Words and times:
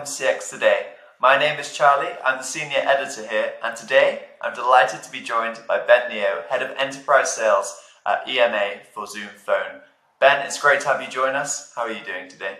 welcome 0.00 0.16
to 0.16 0.24
CX 0.24 0.48
Today. 0.48 0.86
My 1.20 1.38
name 1.38 1.60
is 1.60 1.76
Charlie, 1.76 2.12
I'm 2.24 2.38
the 2.38 2.42
senior 2.42 2.78
editor 2.78 3.26
here, 3.26 3.52
and 3.62 3.76
today 3.76 4.28
I'm 4.40 4.54
delighted 4.54 5.02
to 5.02 5.12
be 5.12 5.20
joined 5.20 5.60
by 5.68 5.84
Ben 5.86 6.10
Neo, 6.10 6.42
Head 6.48 6.62
of 6.62 6.74
Enterprise 6.78 7.34
Sales 7.34 7.78
at 8.06 8.26
EMEA 8.26 8.86
for 8.94 9.06
Zoom 9.06 9.28
Phone. 9.36 9.82
Ben, 10.18 10.46
it's 10.46 10.58
great 10.58 10.80
to 10.80 10.88
have 10.88 11.02
you 11.02 11.08
join 11.08 11.34
us. 11.34 11.74
How 11.76 11.82
are 11.82 11.92
you 11.92 12.02
doing 12.02 12.30
today? 12.30 12.56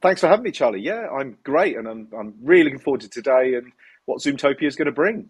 Thanks 0.00 0.20
for 0.20 0.26
having 0.26 0.42
me, 0.42 0.50
Charlie. 0.50 0.80
Yeah, 0.80 1.06
I'm 1.08 1.38
great, 1.44 1.76
and 1.76 1.86
I'm, 1.86 2.08
I'm 2.18 2.34
really 2.42 2.64
looking 2.64 2.80
forward 2.80 3.02
to 3.02 3.08
today 3.08 3.54
and 3.54 3.70
what 4.06 4.20
Zoomtopia 4.20 4.64
is 4.64 4.74
going 4.74 4.86
to 4.86 4.92
bring. 4.92 5.28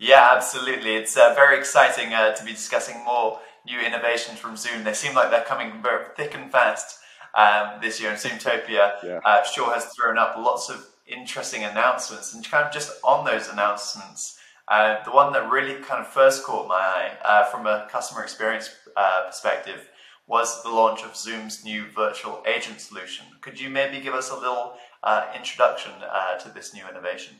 Yeah, 0.00 0.30
absolutely. 0.32 0.96
It's 0.96 1.16
uh, 1.16 1.32
very 1.36 1.56
exciting 1.56 2.12
uh, 2.12 2.34
to 2.34 2.44
be 2.44 2.50
discussing 2.50 3.04
more 3.04 3.38
new 3.64 3.78
innovations 3.78 4.40
from 4.40 4.56
Zoom. 4.56 4.82
They 4.82 4.94
seem 4.94 5.14
like 5.14 5.30
they're 5.30 5.44
coming 5.44 5.80
very 5.80 6.06
thick 6.16 6.34
and 6.34 6.50
fast 6.50 6.98
um, 7.34 7.80
this 7.80 8.00
year, 8.00 8.10
and 8.10 8.18
Zoomtopia 8.18 8.92
yeah. 9.02 9.20
uh, 9.24 9.42
sure 9.44 9.72
has 9.72 9.86
thrown 9.86 10.18
up 10.18 10.36
lots 10.36 10.70
of 10.70 10.86
interesting 11.06 11.64
announcements. 11.64 12.34
And 12.34 12.44
kind 12.44 12.66
of 12.66 12.72
just 12.72 12.92
on 13.02 13.24
those 13.24 13.48
announcements, 13.48 14.38
uh, 14.68 15.02
the 15.04 15.10
one 15.10 15.32
that 15.32 15.50
really 15.50 15.74
kind 15.74 16.00
of 16.00 16.06
first 16.06 16.44
caught 16.44 16.68
my 16.68 16.74
eye 16.74 17.12
uh, 17.24 17.44
from 17.46 17.66
a 17.66 17.86
customer 17.90 18.22
experience 18.22 18.70
uh, 18.96 19.24
perspective 19.26 19.88
was 20.26 20.62
the 20.62 20.70
launch 20.70 21.02
of 21.02 21.16
Zoom's 21.16 21.64
new 21.64 21.84
virtual 21.94 22.42
agent 22.46 22.80
solution. 22.80 23.26
Could 23.40 23.60
you 23.60 23.68
maybe 23.68 24.00
give 24.00 24.14
us 24.14 24.30
a 24.30 24.36
little 24.36 24.74
uh, 25.02 25.26
introduction 25.36 25.92
uh, 26.00 26.38
to 26.38 26.48
this 26.50 26.72
new 26.72 26.84
innovation? 26.88 27.36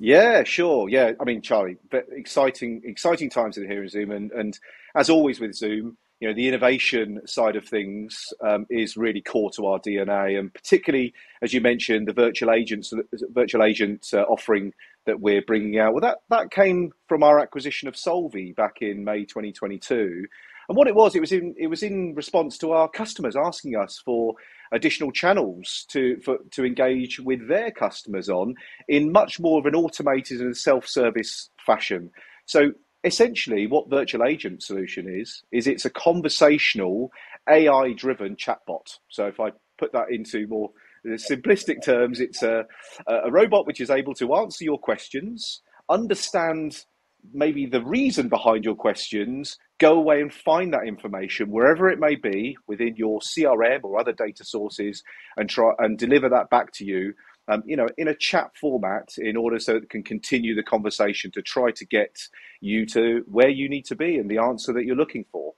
Yeah, 0.00 0.44
sure. 0.44 0.88
Yeah, 0.88 1.12
I 1.20 1.24
mean, 1.24 1.42
Charlie, 1.42 1.76
but 1.90 2.06
exciting, 2.10 2.82
exciting 2.84 3.30
times 3.30 3.56
in 3.56 3.68
here 3.68 3.82
in 3.82 3.88
Zoom, 3.88 4.10
and, 4.10 4.30
and 4.32 4.58
as 4.94 5.10
always 5.10 5.40
with 5.40 5.54
Zoom, 5.54 5.96
you 6.20 6.28
know, 6.28 6.34
the 6.34 6.48
innovation 6.48 7.20
side 7.26 7.54
of 7.54 7.64
things 7.64 8.32
um, 8.46 8.66
is 8.70 8.96
really 8.96 9.20
core 9.20 9.50
to 9.52 9.66
our 9.66 9.78
DNA, 9.78 10.38
and 10.38 10.52
particularly 10.52 11.14
as 11.42 11.52
you 11.52 11.60
mentioned, 11.60 12.08
the 12.08 12.12
virtual 12.12 12.50
agents, 12.50 12.92
virtual 13.32 13.62
agent 13.62 14.08
uh, 14.12 14.22
offering 14.22 14.72
that 15.06 15.20
we're 15.20 15.42
bringing 15.42 15.78
out. 15.78 15.92
Well, 15.92 16.02
that 16.02 16.18
that 16.30 16.50
came 16.50 16.92
from 17.08 17.22
our 17.22 17.38
acquisition 17.38 17.88
of 17.88 17.94
Solvvy 17.94 18.54
back 18.54 18.78
in 18.80 19.04
May 19.04 19.24
2022, 19.24 20.24
and 20.68 20.76
what 20.76 20.88
it 20.88 20.94
was, 20.94 21.14
it 21.14 21.20
was 21.20 21.32
in 21.32 21.54
it 21.56 21.68
was 21.68 21.82
in 21.82 22.14
response 22.14 22.58
to 22.58 22.72
our 22.72 22.88
customers 22.88 23.36
asking 23.36 23.76
us 23.76 24.02
for 24.04 24.34
additional 24.72 25.12
channels 25.12 25.86
to 25.88 26.20
for, 26.20 26.38
to 26.50 26.64
engage 26.64 27.20
with 27.20 27.48
their 27.48 27.70
customers 27.70 28.28
on 28.28 28.54
in 28.88 29.12
much 29.12 29.38
more 29.40 29.60
of 29.60 29.66
an 29.66 29.74
automated 29.74 30.40
and 30.40 30.56
self-service 30.56 31.50
fashion. 31.64 32.10
So 32.44 32.72
essentially, 33.08 33.66
what 33.66 33.90
virtual 33.90 34.24
agent 34.24 34.62
solution 34.62 35.08
is 35.08 35.42
is 35.50 35.66
it's 35.66 35.84
a 35.84 35.90
conversational 35.90 37.10
AI-driven 37.50 38.36
chatbot. 38.36 38.98
So 39.08 39.26
if 39.26 39.40
I 39.40 39.50
put 39.78 39.92
that 39.92 40.10
into 40.10 40.46
more 40.46 40.70
uh, 41.04 41.16
simplistic 41.16 41.82
terms, 41.82 42.20
it's 42.20 42.42
a 42.44 42.64
a 43.08 43.30
robot 43.30 43.66
which 43.66 43.80
is 43.80 43.90
able 43.90 44.14
to 44.14 44.34
answer 44.36 44.64
your 44.64 44.78
questions, 44.78 45.62
understand 45.88 46.84
maybe 47.32 47.66
the 47.66 47.84
reason 47.84 48.28
behind 48.28 48.64
your 48.64 48.74
questions, 48.74 49.58
go 49.78 49.94
away 49.94 50.20
and 50.20 50.32
find 50.32 50.72
that 50.72 50.86
information 50.86 51.50
wherever 51.50 51.88
it 51.88 51.98
may 51.98 52.14
be 52.14 52.56
within 52.66 52.96
your 52.96 53.20
CRM 53.20 53.80
or 53.84 53.98
other 53.98 54.12
data 54.12 54.44
sources 54.44 55.02
and 55.36 55.48
try 55.48 55.72
and 55.78 55.98
deliver 55.98 56.28
that 56.28 56.50
back 56.50 56.72
to 56.72 56.84
you. 56.84 57.14
Um, 57.50 57.62
you 57.64 57.76
know, 57.76 57.88
in 57.96 58.08
a 58.08 58.14
chat 58.14 58.50
format, 58.60 59.14
in 59.16 59.36
order 59.36 59.58
so 59.58 59.76
it 59.76 59.88
can 59.88 60.02
continue 60.02 60.54
the 60.54 60.62
conversation 60.62 61.30
to 61.32 61.42
try 61.42 61.70
to 61.72 61.86
get 61.86 62.18
you 62.60 62.84
to 62.86 63.24
where 63.26 63.48
you 63.48 63.68
need 63.68 63.86
to 63.86 63.96
be 63.96 64.18
and 64.18 64.30
the 64.30 64.38
answer 64.38 64.72
that 64.74 64.84
you're 64.84 64.96
looking 64.96 65.24
for. 65.32 65.54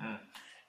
Mm. 0.00 0.18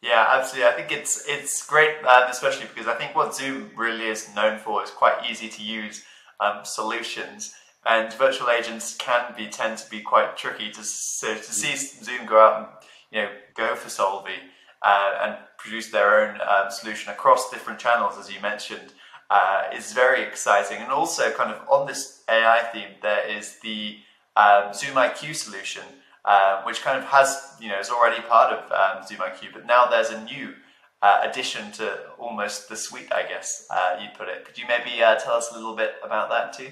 Yeah, 0.01 0.25
absolutely. 0.29 0.71
I 0.71 0.75
think 0.75 0.91
it's 0.91 1.25
it's 1.27 1.65
great, 1.65 2.03
um, 2.05 2.29
especially 2.29 2.67
because 2.67 2.87
I 2.87 2.95
think 2.95 3.15
what 3.15 3.35
Zoom 3.35 3.69
really 3.77 4.07
is 4.07 4.33
known 4.35 4.57
for 4.57 4.83
is 4.83 4.89
quite 4.89 5.29
easy 5.29 5.49
to 5.49 5.61
use 5.61 6.03
um, 6.39 6.61
solutions 6.63 7.53
and 7.87 8.11
virtual 8.13 8.49
agents 8.49 8.95
can 8.95 9.33
be 9.35 9.47
tend 9.47 9.77
to 9.77 9.89
be 9.89 10.01
quite 10.01 10.37
tricky 10.37 10.69
to 10.71 10.83
so 10.83 11.35
to 11.35 11.53
see 11.53 11.75
Zoom 11.75 12.25
go 12.25 12.39
out 12.39 12.57
and 12.57 12.67
you 13.11 13.21
know 13.21 13.29
go 13.55 13.75
for 13.75 13.89
Solvvy 13.89 14.37
uh, 14.81 15.19
and 15.23 15.37
produce 15.57 15.89
their 15.89 16.21
own 16.21 16.39
um, 16.41 16.69
solution 16.69 17.11
across 17.11 17.49
different 17.49 17.79
channels, 17.79 18.17
as 18.19 18.31
you 18.31 18.39
mentioned, 18.41 18.93
uh, 19.29 19.63
is 19.73 19.93
very 19.93 20.23
exciting. 20.23 20.77
And 20.77 20.91
also, 20.91 21.31
kind 21.31 21.51
of 21.51 21.61
on 21.69 21.87
this 21.87 22.23
AI 22.29 22.61
theme, 22.71 22.95
there 23.01 23.27
is 23.27 23.57
the 23.59 23.97
um, 24.35 24.73
Zoom 24.73 24.95
IQ 24.95 25.35
solution, 25.35 25.83
uh, 26.25 26.61
which 26.63 26.81
kind 26.81 26.97
of 26.97 27.03
has 27.05 27.55
you 27.59 27.69
know 27.69 27.79
is 27.79 27.89
already 27.89 28.21
part 28.21 28.53
of 28.53 28.71
um, 28.71 29.05
Zoom 29.05 29.19
IQ, 29.19 29.53
but 29.53 29.65
now 29.65 29.87
there's 29.87 30.09
a 30.09 30.23
new 30.23 30.53
uh, 31.01 31.21
addition 31.23 31.71
to 31.73 31.97
almost 32.17 32.69
the 32.69 32.75
suite, 32.75 33.11
I 33.11 33.23
guess 33.23 33.67
uh, 33.69 33.97
you'd 34.01 34.13
put 34.13 34.29
it. 34.29 34.45
Could 34.45 34.57
you 34.57 34.65
maybe 34.67 35.01
uh, 35.01 35.15
tell 35.15 35.33
us 35.33 35.51
a 35.51 35.55
little 35.55 35.75
bit 35.75 35.95
about 36.03 36.29
that 36.29 36.53
too? 36.53 36.71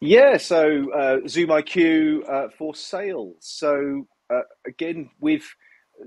Yeah, 0.00 0.36
so 0.36 1.22
Zoom 1.26 1.48
IQ 1.48 2.52
for 2.58 2.74
sales. 2.74 3.36
So 3.40 4.06
again, 4.66 5.08
with 5.20 5.42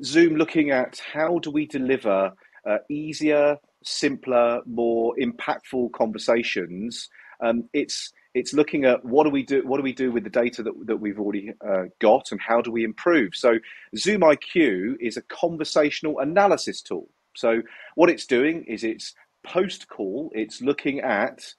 Zoom 0.04 0.36
looking 0.36 0.72
at 0.72 1.02
how 1.14 1.40
do 1.40 1.52
we 1.52 1.66
deliver 1.66 2.32
uh, 2.68 2.78
easier, 2.90 3.58
simpler, 3.84 4.62
more 4.66 5.16
impactful 5.20 5.92
conversations. 5.94 7.10
Um, 7.42 7.70
it's 7.74 8.12
it's 8.36 8.54
looking 8.54 8.86
at 8.86 9.04
what 9.04 9.24
do 9.24 9.30
we 9.30 9.44
do 9.44 9.66
what 9.66 9.78
do 9.78 9.84
we 9.84 9.94
do 9.94 10.12
with 10.12 10.24
the 10.24 10.30
data 10.30 10.62
that, 10.64 10.74
that 10.86 10.98
we've 10.98 11.20
already 11.20 11.52
uh, 11.68 11.84
got 12.00 12.32
and 12.32 12.40
how 12.40 12.62
do 12.62 12.72
we 12.72 12.84
improve 12.84 13.34
so 13.34 13.58
zoom 13.98 14.22
iq 14.22 14.96
is 15.00 15.18
a 15.18 15.22
conversational 15.24 16.20
analysis 16.20 16.82
tool 16.82 17.10
so 17.36 17.62
what 17.96 18.10
it's 18.10 18.26
doing 18.26 18.64
is 18.66 18.84
it's 18.84 19.16
post 19.44 19.88
call 19.88 20.32
it's 20.36 20.62
looking 20.62 21.00
at 21.00 21.54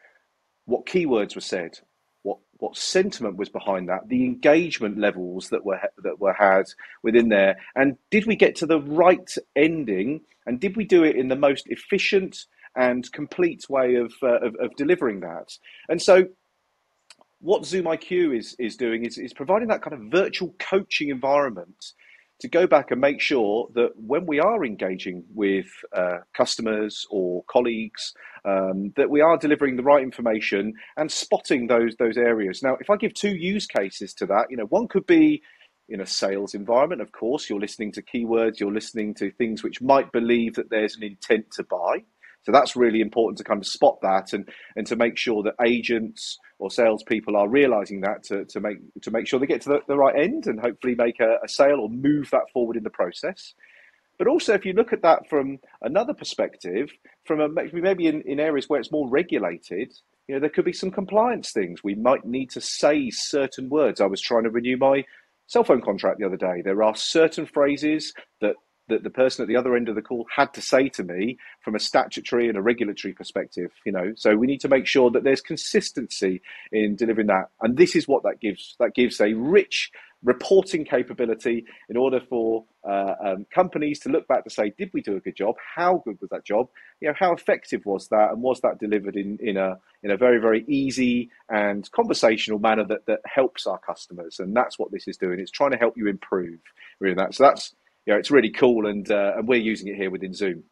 what 0.66 0.86
keywords 0.86 1.34
were 1.34 1.40
said 1.40 1.78
what 2.60 2.76
sentiment 2.76 3.36
was 3.36 3.48
behind 3.48 3.88
that, 3.88 4.08
the 4.08 4.24
engagement 4.24 4.98
levels 4.98 5.48
that 5.50 5.64
were 5.64 5.80
that 6.02 6.20
were 6.20 6.32
had 6.32 6.66
within 7.02 7.28
there, 7.28 7.58
and 7.74 7.96
did 8.10 8.26
we 8.26 8.36
get 8.36 8.56
to 8.56 8.66
the 8.66 8.80
right 8.80 9.34
ending, 9.56 10.20
and 10.46 10.60
did 10.60 10.76
we 10.76 10.84
do 10.84 11.04
it 11.04 11.16
in 11.16 11.28
the 11.28 11.36
most 11.36 11.66
efficient 11.68 12.46
and 12.76 13.10
complete 13.12 13.68
way 13.68 13.96
of 13.96 14.12
uh, 14.22 14.40
of, 14.40 14.54
of, 14.56 14.76
delivering 14.76 15.20
that? 15.20 15.56
And 15.88 16.00
so, 16.00 16.26
what 17.40 17.64
Zoom 17.64 17.86
IQ 17.86 18.36
is 18.38 18.54
is 18.58 18.76
doing 18.76 19.04
is 19.04 19.18
is 19.18 19.32
providing 19.32 19.68
that 19.68 19.82
kind 19.82 19.94
of 19.94 20.10
virtual 20.10 20.54
coaching 20.58 21.08
environment 21.08 21.92
to 22.40 22.48
go 22.48 22.66
back 22.66 22.90
and 22.90 23.00
make 23.00 23.20
sure 23.20 23.68
that 23.74 23.90
when 23.96 24.26
we 24.26 24.40
are 24.40 24.64
engaging 24.64 25.24
with 25.34 25.66
uh, 25.94 26.18
customers 26.34 27.06
or 27.10 27.44
colleagues, 27.44 28.14
um, 28.44 28.92
that 28.96 29.10
we 29.10 29.20
are 29.20 29.36
delivering 29.36 29.76
the 29.76 29.82
right 29.82 30.02
information 30.02 30.72
and 30.96 31.10
spotting 31.10 31.66
those 31.66 31.94
those 31.96 32.16
areas. 32.16 32.62
Now, 32.62 32.76
if 32.80 32.90
I 32.90 32.96
give 32.96 33.14
two 33.14 33.34
use 33.36 33.66
cases 33.66 34.14
to 34.14 34.26
that, 34.26 34.46
you 34.50 34.56
know, 34.56 34.66
one 34.66 34.88
could 34.88 35.06
be 35.06 35.42
in 35.90 36.00
a 36.00 36.06
sales 36.06 36.54
environment. 36.54 37.02
Of 37.02 37.12
course, 37.12 37.50
you're 37.50 37.60
listening 37.60 37.92
to 37.92 38.02
keywords, 38.02 38.60
you're 38.60 38.72
listening 38.72 39.12
to 39.14 39.30
things 39.32 39.62
which 39.62 39.82
might 39.82 40.12
believe 40.12 40.54
that 40.54 40.70
there's 40.70 40.96
an 40.96 41.02
intent 41.02 41.50
to 41.52 41.64
buy. 41.64 42.04
So 42.42 42.52
that's 42.52 42.76
really 42.76 43.00
important 43.00 43.38
to 43.38 43.44
kind 43.44 43.60
of 43.60 43.66
spot 43.66 43.98
that 44.02 44.32
and, 44.32 44.48
and 44.76 44.86
to 44.86 44.96
make 44.96 45.18
sure 45.18 45.42
that 45.42 45.54
agents 45.64 46.38
or 46.58 46.70
salespeople 46.70 47.36
are 47.36 47.48
realizing 47.48 48.00
that 48.00 48.22
to, 48.24 48.44
to 48.46 48.60
make 48.60 48.78
to 49.02 49.10
make 49.10 49.26
sure 49.26 49.38
they 49.38 49.46
get 49.46 49.60
to 49.62 49.68
the, 49.68 49.80
the 49.88 49.96
right 49.96 50.18
end 50.18 50.46
and 50.46 50.60
hopefully 50.60 50.94
make 50.94 51.20
a, 51.20 51.36
a 51.44 51.48
sale 51.48 51.80
or 51.80 51.88
move 51.90 52.30
that 52.30 52.50
forward 52.52 52.76
in 52.76 52.82
the 52.82 52.90
process. 52.90 53.54
But 54.18 54.26
also, 54.26 54.52
if 54.52 54.66
you 54.66 54.74
look 54.74 54.92
at 54.92 55.02
that 55.02 55.28
from 55.30 55.58
another 55.80 56.12
perspective, 56.12 56.90
from 57.24 57.40
a, 57.40 57.48
maybe 57.48 58.06
in, 58.06 58.20
in 58.22 58.38
areas 58.38 58.68
where 58.68 58.78
it's 58.78 58.92
more 58.92 59.08
regulated, 59.08 59.94
you 60.28 60.34
know, 60.34 60.40
there 60.40 60.50
could 60.50 60.66
be 60.66 60.74
some 60.74 60.90
compliance 60.90 61.52
things. 61.52 61.82
We 61.82 61.94
might 61.94 62.26
need 62.26 62.50
to 62.50 62.60
say 62.60 63.08
certain 63.10 63.70
words. 63.70 64.00
I 64.00 64.06
was 64.06 64.20
trying 64.20 64.44
to 64.44 64.50
renew 64.50 64.76
my 64.76 65.04
cell 65.46 65.64
phone 65.64 65.80
contract 65.80 66.18
the 66.18 66.26
other 66.26 66.36
day. 66.36 66.62
There 66.62 66.82
are 66.82 66.94
certain 66.94 67.46
phrases 67.46 68.12
that 68.40 68.56
that 68.90 69.02
the 69.02 69.10
person 69.10 69.42
at 69.42 69.48
the 69.48 69.56
other 69.56 69.76
end 69.76 69.88
of 69.88 69.94
the 69.94 70.02
call 70.02 70.26
had 70.34 70.52
to 70.54 70.62
say 70.62 70.88
to 70.90 71.02
me 71.02 71.38
from 71.64 71.74
a 71.74 71.80
statutory 71.80 72.48
and 72.48 72.56
a 72.56 72.62
regulatory 72.62 73.14
perspective 73.14 73.70
you 73.84 73.92
know. 73.92 74.12
So 74.16 74.36
we 74.36 74.46
need 74.46 74.60
to 74.60 74.68
make 74.68 74.86
sure 74.86 75.10
that 75.10 75.24
there's 75.24 75.40
consistency 75.40 76.42
in 76.72 76.96
delivering 76.96 77.28
that. 77.28 77.50
And 77.60 77.76
this 77.76 77.96
is 77.96 78.06
what 78.06 78.22
that 78.24 78.40
gives 78.40 78.76
that 78.78 78.94
gives 78.94 79.20
a 79.20 79.32
rich 79.34 79.90
reporting 80.22 80.84
capability 80.84 81.64
in 81.88 81.96
order 81.96 82.20
for 82.28 82.64
uh, 82.86 83.14
um, 83.24 83.46
companies 83.54 83.98
to 84.00 84.10
look 84.10 84.28
back 84.28 84.44
to 84.44 84.50
say 84.50 84.70
did 84.76 84.90
we 84.92 85.00
do 85.00 85.16
a 85.16 85.20
good 85.20 85.36
job? 85.36 85.54
How 85.74 86.02
good 86.04 86.18
was 86.20 86.30
that 86.30 86.44
job? 86.44 86.68
You 87.00 87.08
know 87.08 87.14
how 87.18 87.32
effective 87.32 87.86
was 87.86 88.08
that? 88.08 88.30
And 88.32 88.42
was 88.42 88.60
that 88.60 88.78
delivered 88.78 89.16
in 89.16 89.38
in 89.40 89.56
a 89.56 89.78
in 90.02 90.10
a 90.10 90.16
very 90.16 90.38
very 90.38 90.64
easy 90.68 91.30
and 91.48 91.90
conversational 91.92 92.58
manner 92.58 92.84
that 92.86 93.06
that 93.06 93.20
helps 93.24 93.66
our 93.66 93.78
customers? 93.78 94.38
And 94.38 94.54
that's 94.54 94.78
what 94.78 94.92
this 94.92 95.08
is 95.08 95.16
doing. 95.16 95.40
It's 95.40 95.50
trying 95.50 95.72
to 95.72 95.78
help 95.78 95.96
you 95.96 96.06
improve 96.08 96.60
really. 97.00 97.14
That 97.14 97.34
so 97.34 97.44
that's 97.44 97.74
you 98.06 98.12
know, 98.12 98.18
it's 98.18 98.30
really 98.30 98.50
cool, 98.50 98.86
and 98.86 99.10
uh, 99.10 99.34
and 99.36 99.46
we're 99.46 99.60
using 99.60 99.88
it 99.88 99.96
here 99.96 100.10
within 100.10 100.34
Zoom. 100.34 100.64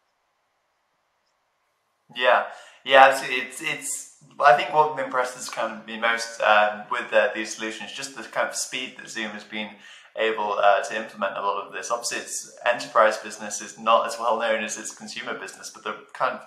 Yeah, 2.17 2.47
yeah, 2.85 3.05
absolutely. 3.05 3.47
It's 3.47 3.63
it's. 3.63 4.09
I 4.41 4.55
think 4.55 4.73
what 4.73 4.99
impresses 4.99 5.49
kind 5.49 5.73
of 5.73 5.87
me 5.87 5.99
most 5.99 6.41
um, 6.41 6.83
with 6.91 7.13
uh, 7.13 7.29
these 7.35 7.55
solutions 7.55 7.93
just 7.93 8.17
the 8.17 8.23
kind 8.23 8.49
of 8.49 8.55
speed 8.55 8.97
that 8.99 9.09
Zoom 9.09 9.31
has 9.31 9.45
been 9.45 9.71
able 10.17 10.53
uh, 10.53 10.83
to 10.83 10.97
implement 10.97 11.37
a 11.37 11.43
lot 11.43 11.65
of 11.65 11.73
this. 11.73 11.91
Obviously, 11.91 12.19
its 12.19 12.57
enterprise 12.67 13.19
business 13.19 13.61
is 13.61 13.79
not 13.79 14.07
as 14.07 14.17
well 14.19 14.39
known 14.39 14.65
as 14.65 14.79
its 14.79 14.95
consumer 14.95 15.39
business, 15.39 15.71
but 15.71 15.85
the 15.85 15.97
kind 16.13 16.35
of 16.35 16.41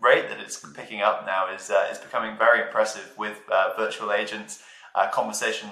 rate 0.00 0.28
that 0.28 0.40
it's 0.40 0.58
picking 0.74 1.00
up 1.00 1.26
now 1.26 1.52
is 1.52 1.70
uh, 1.70 1.88
is 1.90 1.98
becoming 1.98 2.36
very 2.38 2.62
impressive 2.62 3.12
with 3.18 3.38
uh, 3.52 3.72
virtual 3.76 4.12
agents, 4.12 4.62
uh, 4.94 5.08
conversation 5.10 5.68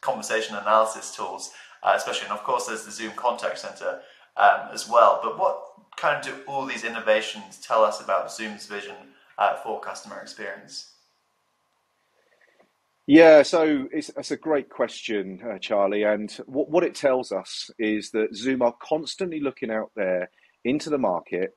conversation 0.00 0.56
analysis 0.56 1.14
tools, 1.14 1.50
uh, 1.82 1.92
especially, 1.96 2.28
and 2.28 2.38
of 2.38 2.44
course, 2.44 2.66
there's 2.66 2.84
the 2.84 2.90
Zoom 2.90 3.12
Contact 3.12 3.58
Center 3.58 4.00
um, 4.36 4.68
as 4.72 4.88
well. 4.88 5.20
But 5.22 5.38
what 5.38 5.62
kind 5.96 6.18
of 6.18 6.24
do 6.24 6.42
all 6.46 6.64
these 6.64 6.84
innovations 6.84 7.58
tell 7.58 7.84
us 7.84 8.00
about 8.00 8.32
Zoom's 8.32 8.66
vision 8.66 8.94
uh, 9.36 9.56
for 9.56 9.80
customer 9.80 10.20
experience? 10.20 10.92
Yeah, 13.06 13.42
so 13.42 13.88
it's, 13.90 14.10
it's 14.18 14.32
a 14.32 14.36
great 14.36 14.68
question, 14.68 15.40
uh, 15.42 15.58
Charlie. 15.58 16.02
And 16.02 16.30
what, 16.46 16.70
what 16.70 16.84
it 16.84 16.94
tells 16.94 17.32
us 17.32 17.70
is 17.78 18.10
that 18.10 18.34
Zoom 18.34 18.60
are 18.60 18.74
constantly 18.82 19.40
looking 19.40 19.70
out 19.70 19.90
there 19.96 20.30
into 20.64 20.90
the 20.90 20.98
market, 20.98 21.56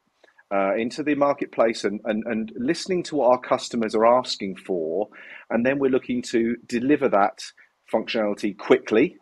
uh, 0.53 0.75
into 0.75 1.03
the 1.03 1.15
marketplace, 1.15 1.83
and, 1.83 1.99
and, 2.05 2.23
and 2.25 2.53
listening 2.55 3.03
to 3.03 3.17
what 3.17 3.31
our 3.31 3.39
customers 3.39 3.95
are 3.95 4.05
asking 4.05 4.55
for. 4.55 5.09
And 5.49 5.65
then 5.65 5.77
we're 5.77 5.91
looking 5.91 6.21
to 6.31 6.55
deliver 6.67 7.09
that 7.09 7.43
functionality 7.93 8.57
quickly 8.57 9.17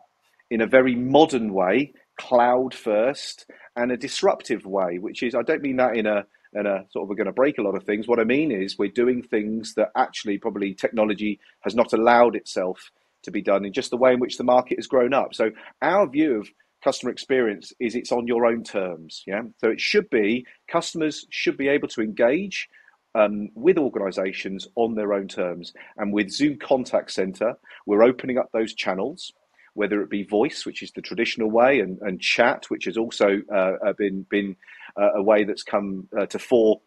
in 0.50 0.62
a 0.62 0.68
very 0.68 0.96
modern 0.96 1.54
way, 1.54 1.94
cloud 2.18 2.74
first, 2.74 3.50
and 3.75 3.92
a 3.92 3.98
disruptive 3.98 4.66
way, 4.66 5.00
which 5.00 5.24
is, 5.24 5.36
I 5.36 5.42
don't 5.42 5.62
mean 5.62 5.78
that 5.78 5.96
in 5.96 6.06
a 6.06 6.25
and 6.54 6.68
a 6.68 6.86
sort 6.90 7.04
of 7.04 7.10
we're 7.10 7.16
going 7.16 7.28
to 7.28 7.31
break 7.31 7.57
a 7.60 7.62
lot 7.62 7.75
of 7.75 7.84
things. 7.84 8.07
What 8.07 8.19
I 8.19 8.24
mean 8.24 8.51
is 8.51 8.78
we're 8.78 8.90
doing 8.90 9.22
things 9.22 9.75
that 9.75 9.92
actually 9.96 10.38
probably 10.38 10.74
technology 10.74 11.40
has 11.62 11.75
not 11.75 11.94
allowed 11.94 12.36
itself 12.36 12.92
to 13.24 13.31
be 13.31 13.42
done 13.42 13.66
in 13.66 13.74
just 13.74 13.92
the 13.92 13.98
way 13.98 14.13
in 14.13 14.19
which 14.19 14.38
the 14.38 14.44
market 14.44 14.78
has 14.78 14.88
grown 14.88 15.13
up. 15.13 15.36
So 15.36 15.51
our 15.81 16.07
view 16.10 16.40
of 16.40 16.50
customer 16.84 17.12
experience 17.12 17.74
is 17.80 17.95
it's 17.95 18.12
on 18.12 18.28
your 18.28 18.45
own 18.45 18.63
terms. 18.63 19.24
Yeah. 19.28 19.44
So 19.57 19.69
it 19.69 19.81
should 19.81 20.10
be 20.10 20.45
customers 20.68 21.25
should 21.30 21.57
be 21.57 21.68
able 21.68 21.90
to 21.90 22.02
engage 22.02 22.69
um, 23.16 23.50
with 23.56 23.78
organizations 23.78 24.68
on 24.75 24.95
their 24.95 25.13
own 25.13 25.28
terms. 25.28 25.74
And 25.98 26.13
with 26.13 26.31
Zoom 26.31 26.57
Contact 26.57 27.12
Center, 27.12 27.56
we're 27.86 28.04
opening 28.04 28.38
up 28.38 28.50
those 28.54 28.74
channels, 28.74 29.34
whether 29.74 30.01
it 30.01 30.10
be 30.10 30.24
voice, 30.24 30.66
which 30.66 30.81
is 30.81 30.92
the 30.92 31.01
traditional 31.01 31.50
way, 31.50 31.80
and, 31.80 32.00
and 32.01 32.21
chat, 32.21 32.66
which 32.69 32.86
has 32.86 32.98
also 32.98 33.42
uh, 33.54 33.74
uh 33.86 33.94
been, 33.94 34.25
been 34.30 34.56
uh, 35.00 35.13
a 35.16 35.24
way 35.24 35.44
that's 35.44 35.63
come 35.63 36.07
uh, 36.18 36.25
to 36.27 36.39
fore 36.39 36.81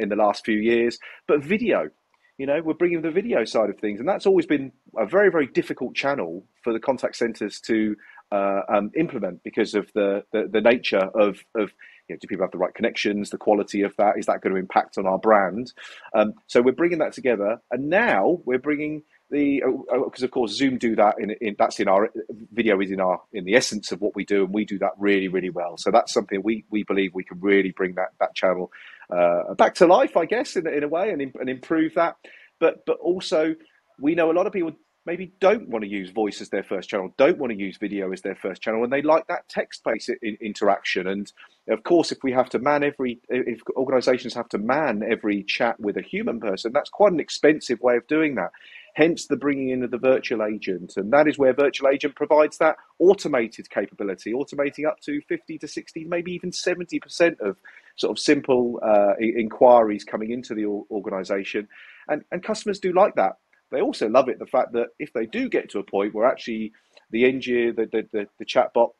in 0.00 0.08
the 0.08 0.16
last 0.16 0.42
few 0.42 0.56
years, 0.56 0.98
but 1.28 1.44
video. 1.44 1.90
You 2.38 2.46
know, 2.46 2.62
we're 2.62 2.74
bringing 2.74 3.02
the 3.02 3.10
video 3.10 3.44
side 3.44 3.68
of 3.68 3.78
things, 3.78 4.00
and 4.00 4.08
that's 4.08 4.24
always 4.24 4.46
been 4.46 4.72
a 4.96 5.04
very, 5.04 5.30
very 5.30 5.46
difficult 5.46 5.94
channel 5.94 6.46
for 6.62 6.72
the 6.72 6.80
contact 6.80 7.16
centers 7.16 7.60
to 7.62 7.94
uh, 8.32 8.62
um, 8.68 8.90
implement 8.96 9.42
because 9.42 9.74
of 9.74 9.90
the, 9.94 10.24
the, 10.32 10.48
the 10.50 10.60
nature 10.60 11.10
of, 11.14 11.38
of 11.54 11.70
you 12.08 12.14
know, 12.14 12.18
do 12.20 12.26
people 12.26 12.44
have 12.44 12.50
the 12.50 12.58
right 12.58 12.74
connections, 12.74 13.30
the 13.30 13.38
quality 13.38 13.82
of 13.82 13.94
that, 13.98 14.18
is 14.18 14.26
that 14.26 14.40
going 14.40 14.54
to 14.54 14.60
impact 14.60 14.98
on 14.98 15.06
our 15.06 15.18
brand? 15.18 15.72
Um, 16.14 16.34
so 16.46 16.62
we're 16.62 16.72
bringing 16.72 16.98
that 16.98 17.12
together, 17.12 17.60
and 17.70 17.88
now 17.88 18.40
we're 18.44 18.58
bringing 18.58 19.02
the 19.30 19.62
because 20.04 20.22
uh, 20.22 20.26
of 20.26 20.30
course 20.30 20.52
Zoom 20.52 20.78
do 20.78 20.96
that 20.96 21.16
in, 21.18 21.30
in 21.40 21.56
that's 21.58 21.80
in 21.80 21.88
our 21.88 22.10
video 22.52 22.80
is 22.80 22.90
in 22.90 23.00
our 23.00 23.20
in 23.32 23.44
the 23.44 23.54
essence 23.54 23.92
of 23.92 24.00
what 24.00 24.14
we 24.14 24.24
do, 24.24 24.44
and 24.44 24.54
we 24.54 24.64
do 24.64 24.78
that 24.78 24.92
really 24.98 25.28
really 25.28 25.50
well. 25.50 25.76
So 25.76 25.90
that's 25.90 26.12
something 26.12 26.40
we 26.42 26.64
we 26.70 26.84
believe 26.84 27.14
we 27.14 27.24
can 27.24 27.40
really 27.40 27.72
bring 27.72 27.94
that 27.96 28.10
that 28.20 28.34
channel 28.34 28.70
uh, 29.10 29.54
back 29.54 29.74
to 29.76 29.86
life, 29.86 30.16
I 30.16 30.26
guess, 30.26 30.56
in 30.56 30.66
in 30.66 30.84
a 30.84 30.88
way, 30.88 31.10
and 31.10 31.20
and 31.22 31.50
improve 31.50 31.94
that. 31.94 32.16
But 32.60 32.84
but 32.86 32.98
also 32.98 33.54
we 34.00 34.14
know 34.14 34.30
a 34.30 34.34
lot 34.34 34.46
of 34.46 34.52
people 34.52 34.72
maybe 35.06 35.32
don't 35.40 35.68
want 35.68 35.84
to 35.84 35.88
use 35.88 36.10
voice 36.10 36.40
as 36.40 36.48
their 36.50 36.64
first 36.64 36.90
channel, 36.90 37.14
don't 37.16 37.38
want 37.38 37.52
to 37.52 37.58
use 37.58 37.78
video 37.78 38.12
as 38.12 38.22
their 38.22 38.34
first 38.34 38.60
channel, 38.60 38.82
and 38.82 38.92
they 38.92 39.02
like 39.02 39.26
that 39.28 39.48
text-based 39.48 40.10
interaction. 40.40 41.06
And 41.06 41.32
of 41.68 41.84
course, 41.84 42.10
if 42.10 42.18
we 42.24 42.32
have 42.32 42.50
to 42.50 42.58
man 42.58 42.82
every, 42.82 43.20
if 43.28 43.60
organisations 43.76 44.34
have 44.34 44.48
to 44.50 44.58
man 44.58 45.02
every 45.08 45.44
chat 45.44 45.78
with 45.78 45.96
a 45.96 46.02
human 46.02 46.40
person, 46.40 46.72
that's 46.72 46.90
quite 46.90 47.12
an 47.12 47.20
expensive 47.20 47.80
way 47.80 47.96
of 47.96 48.06
doing 48.08 48.34
that. 48.34 48.50
Hence 48.96 49.26
the 49.26 49.36
bringing 49.36 49.68
in 49.68 49.84
of 49.84 49.90
the 49.90 49.98
virtual 49.98 50.42
agent, 50.42 50.94
and 50.96 51.12
that 51.12 51.28
is 51.28 51.36
where 51.36 51.52
virtual 51.52 51.90
agent 51.90 52.16
provides 52.16 52.56
that 52.56 52.76
automated 52.98 53.68
capability, 53.68 54.32
automating 54.32 54.86
up 54.86 55.00
to 55.00 55.20
50 55.28 55.58
to 55.58 55.68
60, 55.68 56.06
maybe 56.06 56.32
even 56.32 56.50
70% 56.50 57.38
of 57.40 57.58
sort 57.96 58.10
of 58.10 58.18
simple 58.18 58.80
uh, 58.82 59.12
inquiries 59.20 60.02
coming 60.02 60.30
into 60.30 60.54
the 60.54 60.64
organisation, 60.90 61.68
and 62.08 62.24
and 62.32 62.42
customers 62.42 62.80
do 62.80 62.94
like 62.94 63.14
that. 63.16 63.34
They 63.70 63.82
also 63.82 64.08
love 64.08 64.30
it 64.30 64.38
the 64.38 64.46
fact 64.46 64.72
that 64.72 64.88
if 64.98 65.12
they 65.12 65.26
do 65.26 65.50
get 65.50 65.68
to 65.72 65.78
a 65.78 65.84
point 65.84 66.14
where 66.14 66.26
actually 66.26 66.72
the 67.10 67.26
engineer, 67.26 67.74
the, 67.74 67.84
the, 67.92 68.08
the, 68.12 68.26
the 68.38 68.46
chatbot 68.46 68.92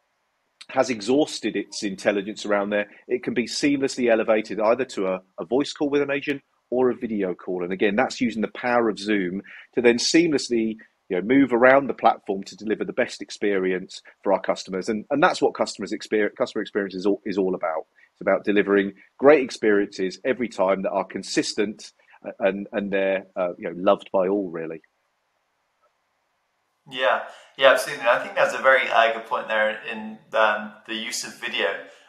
has 0.69 0.91
exhausted 0.91 1.57
its 1.57 1.83
intelligence 1.83 2.45
around 2.45 2.69
there, 2.69 2.89
it 3.09 3.23
can 3.23 3.33
be 3.33 3.47
seamlessly 3.47 4.11
elevated 4.11 4.61
either 4.61 4.85
to 4.85 5.07
a, 5.07 5.23
a 5.41 5.47
voice 5.47 5.73
call 5.73 5.89
with 5.89 6.03
an 6.03 6.11
agent 6.11 6.43
or 6.71 6.91
a 6.91 6.97
video 6.97 7.35
call. 7.35 7.63
And 7.63 7.73
again, 7.73 7.97
that's 7.97 8.21
using 8.21 8.43
the 8.43 8.49
power 8.49 8.89
of 8.89 8.99
Zoom 8.99 9.43
to 9.75 9.83
then 9.83 9.97
seamlessly 9.97 10.77
you 11.09 11.17
know, 11.17 11.23
move 11.23 11.53
around 11.53 11.87
the 11.87 11.95
platform 11.95 12.43
to 12.45 12.57
deliver 12.57 12.85
the 12.85 12.93
best 12.93 13.23
experience 13.23 14.03
for 14.25 14.33
our 14.33 14.41
customers. 14.41 14.89
And, 14.89 15.05
and 15.11 15.23
that's 15.23 15.41
what 15.41 15.55
customers 15.55 15.93
experience, 15.93 16.35
customer 16.37 16.63
experience 16.63 16.95
is 16.95 17.07
all, 17.07 17.21
is 17.25 17.39
all 17.39 17.55
about. 17.55 17.87
It's 18.13 18.21
about 18.21 18.45
delivering 18.45 18.95
great 19.19 19.45
experiences 19.45 20.19
every 20.25 20.49
time 20.49 20.83
that 20.83 20.91
are 20.91 21.05
consistent 21.05 21.93
and 22.39 22.67
and 22.73 22.93
they're 22.93 23.27
uh, 23.37 23.51
you 23.59 23.69
know 23.69 23.75
loved 23.77 24.11
by 24.13 24.29
all 24.29 24.51
really. 24.51 24.81
Yeah, 26.89 27.23
yeah, 27.59 27.73
absolutely. 27.73 28.07
I 28.07 28.21
think 28.21 28.37
that's 28.37 28.55
a 28.55 28.63
very 28.63 28.89
uh, 28.89 29.13
good 29.13 29.27
point 29.27 29.49
there 29.49 29.81
in 29.91 30.19
um, 30.35 30.73
the 30.87 30.95
use 30.95 31.25
of 31.25 31.35
video 31.41 31.67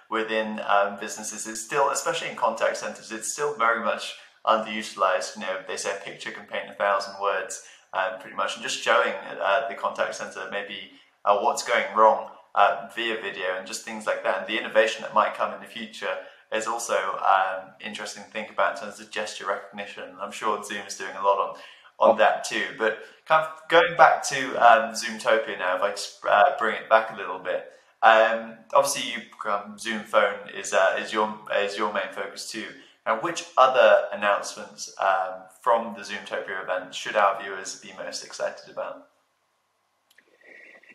within 0.10 0.62
um, 0.68 1.00
businesses. 1.00 1.48
It's 1.48 1.62
still, 1.62 1.90
especially 1.90 2.30
in 2.30 2.36
contact 2.36 2.78
centers, 2.78 3.12
it's 3.12 3.34
still 3.34 3.56
very 3.58 3.84
much 3.84 4.14
underutilized. 4.48 5.36
You 5.36 5.42
know, 5.42 5.60
they 5.68 5.78
say 5.78 5.92
a 5.96 6.04
picture 6.04 6.32
can 6.32 6.46
paint 6.46 6.70
a 6.70 6.74
thousand 6.74 7.16
words, 7.22 7.64
um, 7.94 8.20
pretty 8.20 8.36
much, 8.36 8.56
and 8.56 8.64
just 8.64 8.80
showing 8.82 9.14
uh, 9.42 9.68
the 9.68 9.76
contact 9.76 10.16
center 10.16 10.48
maybe 10.52 10.92
uh, 11.26 11.40
what's 11.40 11.64
going 11.64 11.86
wrong 11.96 12.30
uh, 12.56 12.90
via 12.96 13.16
video 13.22 13.58
and 13.58 13.68
just 13.68 13.84
things 13.84 14.06
like 14.06 14.24
that, 14.24 14.40
and 14.40 14.48
the 14.48 14.58
innovation 14.58 15.02
that 15.04 15.14
might 15.14 15.36
come 15.36 15.54
in 15.54 15.60
the 15.60 15.68
future 15.68 16.18
is 16.52 16.66
also 16.66 16.96
um, 16.96 17.72
interesting 17.86 18.24
to 18.24 18.30
think 18.30 18.50
about 18.50 18.78
in 18.78 18.84
terms 18.84 19.00
of 19.00 19.12
gesture 19.12 19.46
recognition. 19.48 20.04
I'm 20.22 20.32
sure 20.32 20.64
Zoom 20.64 20.88
is 20.88 20.98
doing 20.98 21.16
a 21.20 21.24
lot 21.24 21.38
on 21.40 21.58
on 22.00 22.18
that 22.18 22.44
too. 22.44 22.64
But 22.78 23.00
kind 23.26 23.46
of 23.46 23.68
going 23.70 23.98
back 23.98 24.24
to 24.30 24.56
um, 24.56 24.94
Zoomtopia 24.94 25.58
now, 25.58 25.78
if 25.78 25.82
I 25.82 25.92
just 25.92 26.20
uh, 26.28 26.52
bring 26.58 26.76
it 26.76 26.90
back 26.90 27.12
a 27.12 27.18
little 27.18 27.40
bit. 27.40 27.72
Um, 28.04 28.58
obviously, 28.74 29.12
you, 29.12 29.52
um, 29.52 29.78
Zoom 29.78 30.04
Phone 30.04 30.50
is 30.56 30.74
uh, 30.74 30.98
is 31.00 31.12
your 31.12 31.38
is 31.56 31.78
your 31.78 31.92
main 31.94 32.12
focus 32.12 32.50
too. 32.50 32.66
Now, 33.08 33.22
which 33.22 33.46
other 33.58 34.04
announcements 34.12 34.94
um, 35.00 35.36
from 35.62 35.96
the 35.96 36.02
Zoomtopia 36.02 36.62
event 36.62 36.94
should 36.94 37.16
our 37.16 37.42
viewers 37.42 37.80
be 37.80 37.94
most 37.98 38.26
excited 38.26 38.70
about? 38.70 39.08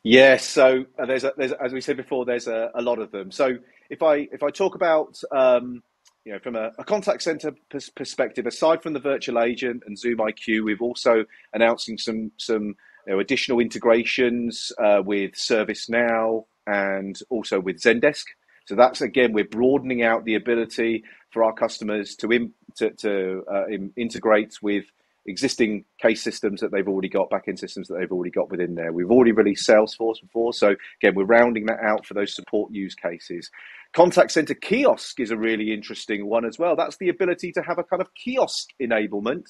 Yes, 0.05 0.47
so 0.47 0.85
uh, 0.99 1.07
there's, 1.07 1.25
a, 1.25 1.33
there's 1.39 1.53
as 1.53 1.73
we 1.73 1.81
said 1.81 1.97
before, 1.97 2.27
there's 2.27 2.49
a, 2.49 2.71
a 2.75 2.83
lot 2.83 2.99
of 2.99 3.13
them. 3.13 3.31
So 3.31 3.57
if 3.89 4.03
I 4.03 4.29
if 4.31 4.43
I 4.43 4.51
talk 4.51 4.75
about 4.75 5.19
um, 5.31 5.83
you 6.25 6.33
know 6.33 6.39
from 6.41 6.55
a, 6.55 6.73
a 6.79 6.85
contact 6.85 7.23
center 7.23 7.53
pers- 7.71 7.89
perspective, 7.89 8.47
aside 8.47 8.83
from 8.83 8.93
the 8.93 9.01
virtual 9.01 9.41
agent 9.41 9.85
and 9.87 9.99
Zoom 9.99 10.19
IQ, 10.19 10.65
we've 10.65 10.83
also 10.83 11.25
announcing 11.55 11.97
some 11.97 12.33
some 12.37 12.75
you 13.07 13.15
know, 13.15 13.21
additional 13.21 13.59
integrations 13.59 14.71
uh, 14.79 15.01
with 15.05 15.33
ServiceNow 15.33 16.45
and 16.67 17.19
also 17.31 17.59
with 17.59 17.81
Zendesk. 17.81 18.25
So 18.67 18.75
that's 18.75 19.01
again, 19.01 19.33
we're 19.33 19.45
broadening 19.45 20.03
out 20.03 20.25
the 20.25 20.35
ability 20.35 21.05
for 21.31 21.45
our 21.45 21.53
customers 21.53 22.15
to 22.17 22.31
in, 22.31 22.53
to, 22.77 22.91
to 22.91 23.43
uh, 23.53 23.67
in, 23.67 23.93
integrate 23.97 24.55
with 24.63 24.85
existing 25.27 25.85
case 26.01 26.23
systems 26.23 26.61
that 26.61 26.73
they've 26.73 26.89
already 26.89 27.09
got, 27.09 27.31
backend 27.31 27.59
systems 27.59 27.89
that 27.89 27.97
they've 27.99 28.11
already 28.11 28.31
got 28.31 28.51
within 28.51 28.75
there. 28.75 28.93
We've 28.93 29.11
already 29.11 29.33
released 29.33 29.69
Salesforce 29.69 30.21
before, 30.21 30.53
so 30.53 30.75
again, 31.01 31.15
we're 31.15 31.25
rounding 31.25 31.67
that 31.67 31.79
out 31.81 32.07
for 32.07 32.15
those 32.15 32.35
support 32.35 32.73
use 32.73 32.95
cases. 32.95 33.49
Contact 33.93 34.33
center 34.33 34.55
kiosk 34.55 35.21
is 35.21 35.31
a 35.31 35.37
really 35.37 35.73
interesting 35.73 36.27
one 36.27 36.45
as 36.45 36.59
well. 36.59 36.75
That's 36.75 36.97
the 36.97 37.09
ability 37.09 37.53
to 37.53 37.63
have 37.63 37.79
a 37.79 37.85
kind 37.85 38.03
of 38.03 38.09
kiosk 38.15 38.71
enablement, 38.81 39.45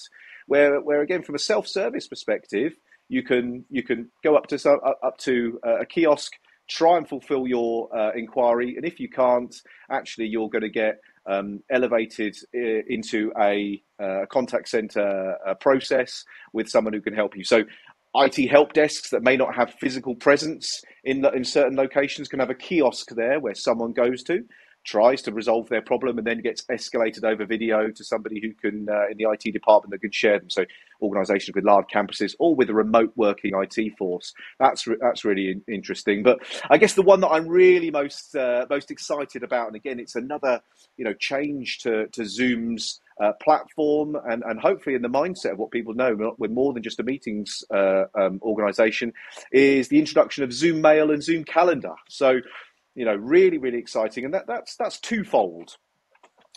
where, 0.47 0.81
where 0.81 1.00
again, 1.00 1.23
from 1.23 1.37
a 1.37 1.38
self-service 1.38 2.09
perspective, 2.09 2.75
you 3.09 3.23
can 3.23 3.64
you 3.71 3.83
can 3.83 4.11
go 4.25 4.37
up 4.37 4.47
to 4.49 4.71
up 5.02 5.19
to 5.19 5.61
a 5.62 5.87
kiosk, 5.87 6.33
try 6.69 6.97
and 6.97 7.09
fulfill 7.09 7.47
your 7.47 7.95
uh, 7.97 8.12
inquiry, 8.12 8.76
and 8.76 8.85
if 8.85 9.00
you 9.00 9.09
can't, 9.09 9.54
actually, 9.90 10.26
you're 10.26 10.49
going 10.49 10.62
to 10.62 10.71
get 10.71 11.00
um, 11.26 11.61
elevated 11.71 12.37
uh, 12.54 12.83
into 12.88 13.33
a 13.40 13.83
uh, 14.02 14.26
contact 14.31 14.69
center 14.69 15.37
uh, 15.47 15.54
process 15.54 16.25
with 16.52 16.69
someone 16.69 16.92
who 16.92 17.00
can 17.00 17.14
help 17.14 17.37
you. 17.37 17.45
So, 17.45 17.64
IT 18.14 18.50
help 18.50 18.75
desks 18.75 19.09
that 19.11 19.23
may 19.23 19.38
not 19.38 19.54
have 19.54 19.73
physical 19.81 20.14
presence 20.14 20.83
in 21.04 21.25
in 21.35 21.45
certain 21.45 21.76
locations 21.76 22.28
can 22.28 22.40
have 22.40 22.50
a 22.50 22.54
kiosk 22.54 23.11
there 23.14 23.40
where 23.40 23.54
someone 23.54 23.92
goes 23.92 24.23
to. 24.25 24.45
Tries 24.85 25.23
to 25.23 25.33
resolve 25.33 25.69
their 25.69 25.83
problem 25.83 26.19
and 26.19 26.27
then 26.27 26.41
gets 26.41 26.62
escalated 26.65 27.25
over 27.25 27.45
video 27.45 27.91
to 27.91 28.05
somebody 28.05 28.41
who 28.41 28.53
can 28.53 28.89
uh, 28.89 29.09
in 29.11 29.17
the 29.17 29.27
IT 29.31 29.53
department 29.53 29.93
that 29.93 30.01
can 30.01 30.11
share 30.11 30.39
them. 30.39 30.51
So 30.51 30.65
organisations 31.01 31.55
with 31.55 31.65
large 31.65 31.87
campuses 31.93 32.35
or 32.39 32.55
with 32.55 32.71
a 32.71 32.75
remote 32.75 33.12
working 33.17 33.53
IT 33.55 33.97
force. 33.97 34.33
That's 34.59 34.87
re- 34.87 34.97
that's 35.01 35.25
really 35.25 35.51
in- 35.51 35.65
interesting. 35.73 36.23
But 36.23 36.41
I 36.71 36.79
guess 36.79 36.95
the 36.95 37.03
one 37.03 37.21
that 37.21 37.29
I'm 37.29 37.49
really 37.49 37.91
most 37.91 38.35
uh, 38.37 38.67
most 38.71 38.91
excited 38.91 39.43
about, 39.43 39.69
and 39.69 39.77
again, 39.77 39.99
it's 40.01 40.17
another 40.17 40.61
you 40.97 41.05
know 41.05 41.15
change 41.15 41.79
to 41.81 42.07
to 42.09 42.25
Zoom's 42.25 43.01
uh, 43.21 43.33
platform 43.43 44.17
and, 44.29 44.43
and 44.45 44.59
hopefully 44.59 44.97
in 44.97 45.03
the 45.03 45.09
mindset 45.09 45.53
of 45.53 45.59
what 45.59 45.71
people 45.71 45.95
know 45.95 46.35
we're 46.39 46.49
more 46.49 46.73
than 46.73 46.83
just 46.83 46.99
a 46.99 47.03
meetings 47.03 47.62
uh, 47.71 48.05
um, 48.15 48.41
organization 48.43 49.12
is 49.53 49.89
the 49.89 49.99
introduction 49.99 50.43
of 50.43 50.53
zoom 50.53 50.81
mail 50.81 51.11
and 51.11 51.23
zoom 51.23 51.45
calendar 51.45 51.95
so 52.09 52.41
you 52.95 53.05
know 53.05 53.15
really 53.15 53.59
really 53.59 53.79
exciting 53.79 54.25
and 54.25 54.35
that, 54.35 54.47
that's 54.47 54.77
that's 54.77 55.01
twofold 55.01 55.77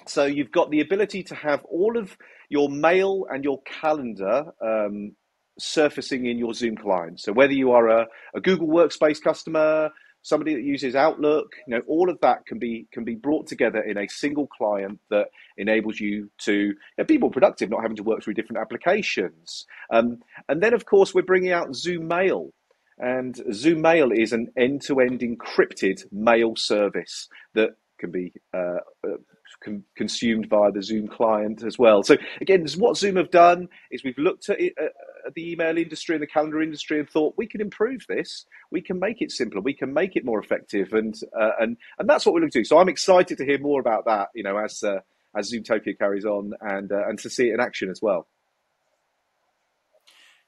so 0.07 0.25
you've 0.25 0.51
got 0.51 0.69
the 0.71 0.81
ability 0.81 1.23
to 1.23 1.35
have 1.35 1.63
all 1.65 1.97
of 1.97 2.17
your 2.49 2.69
mail 2.69 3.25
and 3.29 3.43
your 3.43 3.61
calendar 3.63 4.45
um, 4.61 5.13
surfacing 5.57 6.25
in 6.25 6.37
your 6.37 6.53
zoom 6.53 6.75
client 6.75 7.19
so 7.19 7.31
whether 7.31 7.53
you 7.53 7.71
are 7.71 7.87
a, 7.87 8.07
a 8.35 8.41
google 8.41 8.67
workspace 8.67 9.21
customer 9.21 9.89
somebody 10.25 10.55
that 10.55 10.63
uses 10.63 10.95
Outlook, 10.95 11.55
you 11.67 11.75
know, 11.75 11.83
all 11.87 12.09
of 12.09 12.19
that 12.21 12.47
can 12.47 12.57
be 12.57 12.87
can 12.91 13.03
be 13.03 13.13
brought 13.13 13.45
together 13.45 13.79
in 13.81 13.95
a 13.95 14.07
single 14.07 14.47
client 14.47 14.99
that 15.11 15.27
enables 15.55 15.99
you 15.99 16.31
to 16.39 16.53
you 16.53 16.75
know, 16.97 17.03
be 17.03 17.19
more 17.19 17.29
productive, 17.29 17.69
not 17.69 17.83
having 17.83 17.95
to 17.95 18.03
work 18.03 18.23
through 18.23 18.33
different 18.33 18.59
applications. 18.59 19.67
Um, 19.93 20.17
and 20.49 20.63
then, 20.63 20.73
of 20.73 20.85
course, 20.85 21.13
we're 21.13 21.21
bringing 21.21 21.51
out 21.51 21.75
Zoom 21.75 22.07
Mail. 22.07 22.49
And 22.97 23.35
Zoom 23.53 23.81
Mail 23.81 24.11
is 24.11 24.31
an 24.31 24.51
end-to-end 24.57 25.19
encrypted 25.19 26.05
mail 26.11 26.55
service 26.55 27.27
that 27.53 27.71
can 27.99 28.11
be 28.11 28.33
uh, 28.53 28.79
uh 29.05 29.17
con- 29.63 29.83
consumed 29.95 30.47
via 30.49 30.71
the 30.71 30.81
Zoom 30.81 31.07
client 31.07 31.63
as 31.63 31.77
well. 31.77 32.03
So 32.03 32.17
again, 32.41 32.65
what 32.77 32.97
Zoom 32.97 33.15
have 33.15 33.31
done 33.31 33.67
is 33.91 34.03
we've 34.03 34.17
looked 34.17 34.49
at, 34.49 34.59
it, 34.59 34.73
uh, 34.81 34.87
at 35.27 35.33
the 35.33 35.51
email 35.51 35.77
industry 35.77 36.15
and 36.15 36.21
the 36.21 36.27
calendar 36.27 36.61
industry 36.61 36.99
and 36.99 37.09
thought 37.09 37.35
we 37.37 37.47
can 37.47 37.61
improve 37.61 38.05
this. 38.07 38.45
We 38.71 38.81
can 38.81 38.99
make 38.99 39.21
it 39.21 39.31
simpler. 39.31 39.61
We 39.61 39.73
can 39.73 39.93
make 39.93 40.15
it 40.15 40.25
more 40.25 40.39
effective, 40.39 40.93
and 40.93 41.15
uh, 41.39 41.51
and 41.59 41.77
and 41.99 42.09
that's 42.09 42.25
what 42.25 42.33
we're 42.33 42.41
looking 42.41 42.51
to 42.51 42.59
do. 42.59 42.65
So 42.65 42.79
I'm 42.79 42.89
excited 42.89 43.37
to 43.37 43.45
hear 43.45 43.59
more 43.59 43.79
about 43.79 44.05
that. 44.05 44.29
You 44.35 44.43
know, 44.43 44.57
as 44.57 44.83
uh, 44.83 44.99
as 45.35 45.51
Zoomtopia 45.51 45.97
carries 45.97 46.25
on, 46.25 46.53
and 46.61 46.91
uh, 46.91 47.07
and 47.07 47.19
to 47.19 47.29
see 47.29 47.49
it 47.49 47.53
in 47.53 47.59
action 47.59 47.89
as 47.89 48.01
well. 48.01 48.27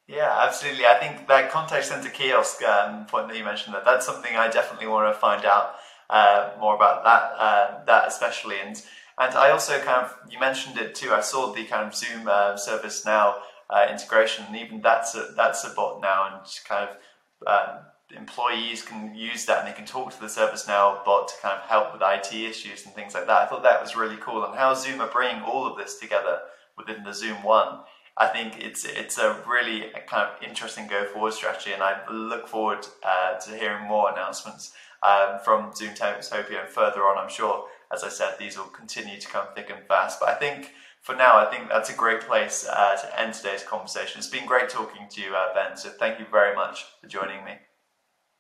Yeah, 0.08 0.34
absolutely. 0.42 0.86
I 0.86 0.96
think 0.96 1.28
that 1.28 1.52
contact 1.52 1.86
center 1.86 2.10
kiosk 2.10 2.64
um, 2.64 3.06
point 3.08 3.28
that 3.28 3.38
you 3.38 3.44
mentioned 3.44 3.76
that 3.76 3.84
that's 3.84 4.06
something 4.06 4.36
I 4.38 4.48
definitely 4.48 4.88
want 4.88 5.14
to 5.14 5.20
find 5.20 5.44
out 5.44 5.76
uh, 6.10 6.52
more 6.60 6.76
about 6.76 7.04
that 7.04 7.34
uh, 7.38 7.86
that 7.86 8.08
especially 8.08 8.56
and 8.66 8.82
and 9.20 9.36
I 9.36 9.50
also 9.52 9.80
kind 9.80 10.06
of 10.06 10.16
you 10.30 10.40
mentioned 10.40 10.78
it 10.78 10.96
too. 10.96 11.12
I 11.12 11.20
saw 11.20 11.52
the 11.54 11.66
kind 11.66 11.86
of 11.86 11.94
Zoom 11.94 12.26
uh, 12.28 12.54
ServiceNow 12.54 13.36
uh, 13.70 13.88
integration, 13.92 14.46
and 14.48 14.56
even 14.56 14.80
that's 14.82 15.14
a 15.16 15.34
that's 15.36 15.66
a 15.66 15.72
bot 15.72 16.00
now, 16.02 16.38
and 16.38 16.62
kind 16.66 16.90
of 16.90 16.98
um, 17.46 17.80
employees 18.16 18.84
can 18.84 19.14
use 19.14 19.46
that 19.46 19.60
and 19.60 19.68
they 19.68 19.76
can 19.76 19.86
talk 19.86 20.14
to 20.14 20.22
the 20.22 20.28
ServiceNow 20.28 21.04
bot 21.04 21.28
to 21.28 21.34
kind 21.42 21.60
of 21.60 21.68
help 21.68 21.92
with 21.92 22.02
IT 22.02 22.34
issues 22.34 22.86
and 22.86 22.96
things 22.96 23.14
like 23.14 23.28
that. 23.28 23.42
I 23.42 23.46
thought 23.46 23.64
that 23.64 23.82
was 23.82 23.98
really 23.98 24.18
cool, 24.22 24.46
and 24.46 24.56
how 24.56 24.74
Zoom 24.74 25.02
are 25.02 25.12
bringing 25.12 25.42
all 25.44 25.66
of 25.68 25.78
this 25.78 26.00
together 26.00 26.40
within 26.78 27.04
the 27.04 27.14
Zoom 27.14 27.44
One. 27.44 27.80
I 28.20 28.28
think 28.28 28.60
it's 28.60 28.84
it's 28.86 29.18
a 29.18 29.42
really 29.48 29.92
kind 30.08 30.28
of 30.28 30.42
interesting 30.44 30.88
go 30.88 31.06
forward 31.06 31.34
strategy, 31.34 31.72
and 31.74 31.84
I 31.84 32.00
look 32.12 32.48
forward 32.48 32.86
uh, 33.04 33.38
to 33.40 33.58
hearing 33.58 33.86
more 33.88 34.12
announcements 34.12 34.74
um, 35.04 35.40
from 35.44 35.72
Zoomtopia 35.72 36.62
and 36.62 36.70
further 36.70 37.02
on. 37.02 37.18
I'm 37.18 37.30
sure 37.30 37.68
as 37.94 38.04
I 38.04 38.10
said, 38.10 38.36
these 38.38 38.58
will 38.58 38.66
continue 38.66 39.20
to 39.20 39.28
come 39.28 39.48
thick 39.56 39.70
and 39.70 39.86
fast. 39.88 40.20
But 40.20 40.30
I 40.30 40.36
think 40.36 40.74
for 41.02 41.16
now, 41.16 41.38
I 41.38 41.46
think 41.46 41.70
that's 41.70 41.90
a 41.90 41.94
great 41.94 42.22
place 42.22 42.68
uh, 42.70 42.96
to 42.96 43.20
end 43.20 43.34
today's 43.34 43.64
conversation. 43.64 44.20
It's 44.20 44.28
been 44.28 44.46
great 44.46 44.70
talking 44.70 45.08
to 45.10 45.22
you, 45.22 45.34
uh, 45.34 45.54
Ben. 45.54 45.78
So 45.78 45.90
thank 45.90 46.20
you 46.20 46.26
very 46.32 46.56
much 46.56 46.86
for 47.02 47.08
joining 47.08 47.44
me. 47.46 47.54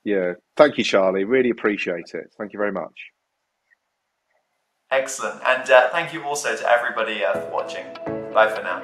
Yeah, 0.03 0.33
thank 0.55 0.77
you, 0.77 0.83
Charlie. 0.83 1.23
Really 1.23 1.49
appreciate 1.49 2.13
it. 2.13 2.33
Thank 2.37 2.53
you 2.53 2.59
very 2.59 2.71
much. 2.71 3.11
Excellent. 4.89 5.41
And 5.45 5.69
uh, 5.69 5.89
thank 5.89 6.13
you 6.13 6.23
also 6.23 6.55
to 6.55 6.69
everybody 6.69 7.23
uh, 7.23 7.33
for 7.33 7.51
watching. 7.51 7.85
Bye 8.33 8.49
for 8.53 8.63
now. 8.63 8.83